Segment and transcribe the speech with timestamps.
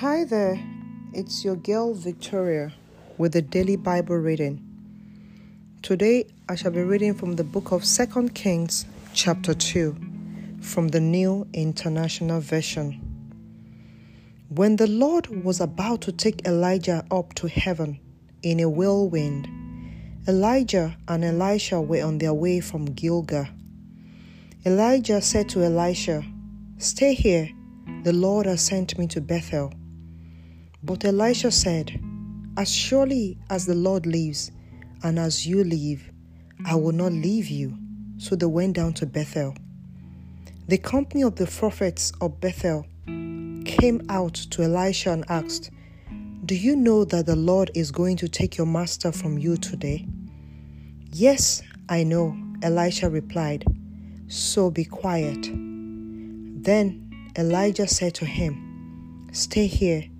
[0.00, 0.60] Hi there,
[1.12, 2.72] it's your girl Victoria
[3.16, 4.62] with the daily Bible reading.
[5.82, 9.96] Today I shall be reading from the book of 2 Kings, chapter 2,
[10.60, 12.92] from the New International Version.
[14.50, 17.98] When the Lord was about to take Elijah up to heaven
[18.44, 19.48] in a whirlwind,
[20.28, 23.48] Elijah and Elisha were on their way from Gilgal.
[24.64, 26.22] Elijah said to Elisha,
[26.76, 27.50] Stay here,
[28.04, 29.72] the Lord has sent me to Bethel.
[30.82, 32.00] But Elisha said,
[32.56, 34.52] As surely as the Lord lives,
[35.02, 36.10] and as you live,
[36.64, 37.76] I will not leave you.
[38.18, 39.54] So they went down to Bethel.
[40.66, 42.84] The company of the prophets of Bethel
[43.64, 45.70] came out to Elisha and asked,
[46.44, 50.06] Do you know that the Lord is going to take your master from you today?
[51.12, 53.64] Yes, I know, Elisha replied.
[54.28, 55.48] So be quiet.
[56.62, 60.04] Then Elijah said to him, Stay here,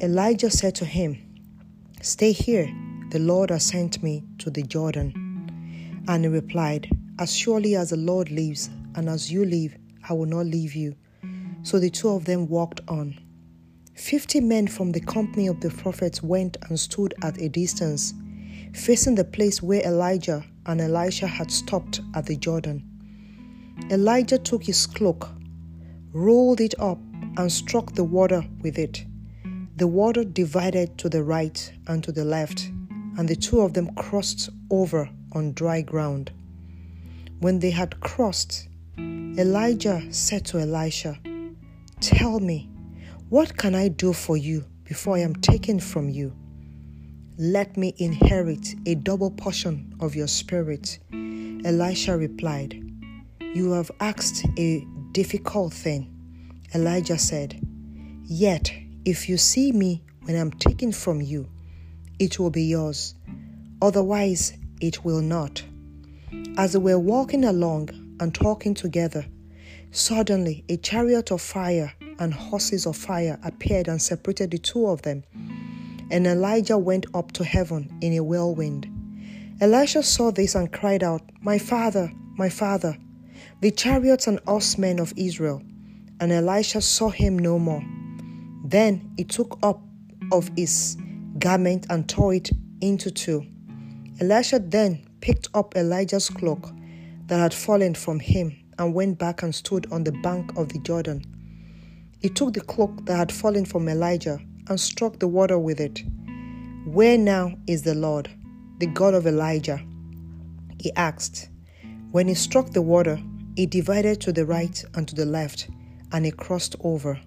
[0.00, 1.16] Elijah said to him,
[2.00, 2.68] Stay here,
[3.10, 6.04] the Lord has sent me to the Jordan.
[6.08, 9.76] And he replied, As surely as the Lord lives, and as you live,
[10.08, 10.96] I will not leave you.
[11.62, 13.18] So the two of them walked on.
[13.94, 18.14] Fifty men from the company of the prophets went and stood at a distance,
[18.74, 22.82] facing the place where Elijah and Elisha had stopped at the Jordan.
[23.90, 25.28] Elijah took his cloak,
[26.12, 26.98] rolled it up,
[27.36, 29.04] and struck the water with it.
[29.76, 32.70] The water divided to the right and to the left,
[33.16, 36.30] and the two of them crossed over on dry ground.
[37.40, 38.68] When they had crossed,
[38.98, 41.18] Elijah said to Elisha,
[42.00, 42.70] Tell me,
[43.30, 46.36] what can I do for you before I am taken from you?
[47.38, 50.98] Let me inherit a double portion of your spirit.
[51.64, 52.78] Elisha replied,
[53.40, 56.12] You have asked a difficult thing.
[56.74, 57.58] Elijah said,
[58.24, 58.70] Yet,
[59.04, 61.48] if you see me when I'm taken from you,
[62.18, 63.14] it will be yours.
[63.80, 65.64] Otherwise, it will not.
[66.56, 69.26] As they were walking along and talking together,
[69.90, 75.02] suddenly a chariot of fire and horses of fire appeared and separated the two of
[75.02, 75.24] them.
[76.10, 78.88] And Elijah went up to heaven in a whirlwind.
[79.60, 82.96] Elisha saw this and cried out, My father, my father,
[83.60, 85.62] the chariots and horsemen of Israel.
[86.20, 87.82] And Elisha saw him no more.
[88.72, 89.82] Then he took up
[90.32, 90.96] of his
[91.38, 92.50] garment and tore it
[92.80, 93.46] into two.
[94.18, 96.70] Elisha then picked up Elijah's cloak
[97.26, 100.78] that had fallen from him and went back and stood on the bank of the
[100.78, 101.22] Jordan.
[102.20, 106.02] He took the cloak that had fallen from Elijah and struck the water with it.
[106.86, 108.30] Where now is the Lord,
[108.78, 109.84] the God of Elijah?
[110.80, 111.50] He asked.
[112.10, 113.20] When he struck the water,
[113.56, 115.68] it divided to the right and to the left,
[116.10, 117.20] and it crossed over.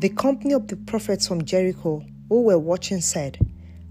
[0.00, 3.38] The company of the prophets from Jericho who were watching said,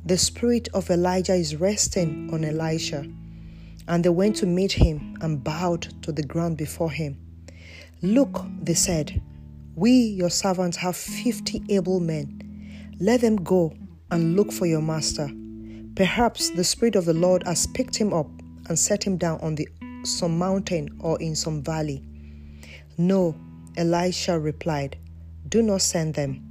[0.05, 3.05] The spirit of Elijah is resting on Elisha.
[3.87, 7.17] And they went to meet him and bowed to the ground before him.
[8.01, 9.21] Look, they said,
[9.75, 12.95] we, your servants, have fifty able men.
[12.99, 13.73] Let them go
[14.09, 15.29] and look for your master.
[15.95, 18.27] Perhaps the Spirit of the Lord has picked him up
[18.69, 19.67] and set him down on the,
[20.03, 22.03] some mountain or in some valley.
[22.97, 23.35] No,
[23.75, 24.97] Elisha replied,
[25.47, 26.41] Do not send them.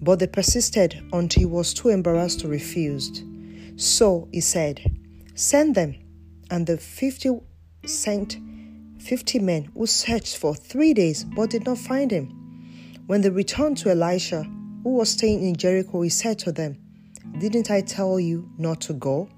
[0.00, 3.22] But they persisted until he was too embarrassed to refuse.
[3.76, 4.80] So he said,
[5.34, 5.96] Send them.
[6.50, 7.30] And the fifty
[7.84, 8.38] sent
[8.98, 13.02] fifty men who searched for three days but did not find him.
[13.06, 14.44] When they returned to Elisha,
[14.82, 16.78] who was staying in Jericho, he said to them,
[17.38, 19.28] Didn't I tell you not to go?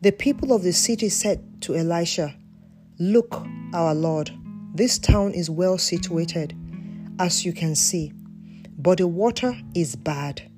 [0.00, 2.34] The people of the city said to Elisha,
[2.98, 4.30] Look, our Lord,
[4.74, 6.54] this town is well situated,
[7.18, 8.12] as you can see,
[8.82, 10.50] but the water is bad,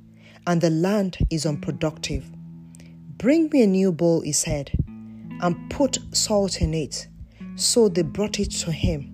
[0.46, 2.24] and the land is unproductive.
[3.18, 4.70] Bring me a new bowl, he said,
[5.40, 7.08] and put salt in it.
[7.56, 9.12] So they brought it to him.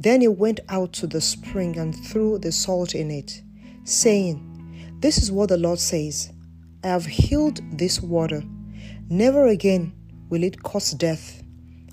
[0.00, 3.42] Then he went out to the spring and threw the salt in it,
[3.84, 6.32] saying, This is what the Lord says
[6.82, 8.42] I have healed this water.
[9.10, 9.92] Never again
[10.30, 11.42] will it cause death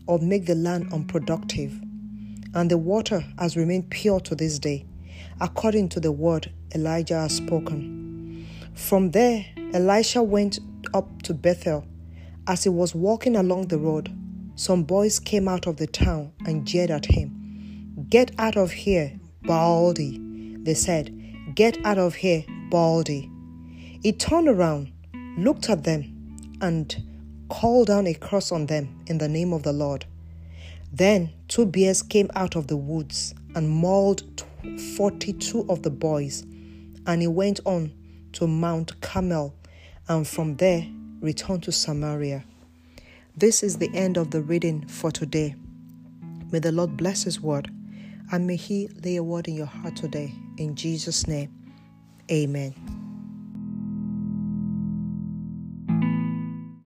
[0.07, 1.77] or make the land unproductive.
[2.53, 4.85] And the water has remained pure to this day,
[5.39, 8.47] according to the word Elijah has spoken.
[8.73, 10.59] From there, Elisha went
[10.93, 11.85] up to Bethel.
[12.47, 14.11] As he was walking along the road,
[14.55, 18.05] some boys came out of the town and jeered at him.
[18.09, 20.19] Get out of here, Baldy,
[20.63, 21.15] they said.
[21.55, 23.29] Get out of here, Baldy.
[24.01, 24.91] He turned around,
[25.37, 26.95] looked at them, and
[27.49, 30.05] called down a curse on them in the name of the Lord.
[30.91, 34.43] Then two bears came out of the woods and mauled
[34.95, 36.41] 42 of the boys,
[37.05, 37.93] and he went on
[38.33, 39.55] to Mount Carmel,
[40.07, 40.85] and from there
[41.19, 42.43] returned to Samaria.
[43.35, 45.55] This is the end of the reading for today.
[46.51, 47.71] May the Lord bless His word,
[48.31, 50.33] and may He lay a word in your heart today.
[50.57, 51.49] In Jesus' name,
[52.29, 53.00] amen.